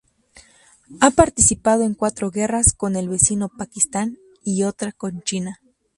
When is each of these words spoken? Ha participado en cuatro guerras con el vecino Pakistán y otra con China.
Ha 0.99 1.11
participado 1.11 1.83
en 1.83 1.93
cuatro 1.93 2.31
guerras 2.31 2.73
con 2.73 2.95
el 2.95 3.07
vecino 3.07 3.49
Pakistán 3.55 4.17
y 4.43 4.63
otra 4.63 4.91
con 4.93 5.21
China. 5.21 5.59